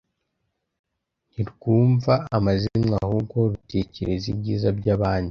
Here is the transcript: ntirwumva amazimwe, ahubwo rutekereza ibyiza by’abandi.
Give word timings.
ntirwumva 1.31 2.13
amazimwe, 2.37 2.95
ahubwo 3.05 3.37
rutekereza 3.51 4.25
ibyiza 4.33 4.69
by’abandi. 4.79 5.29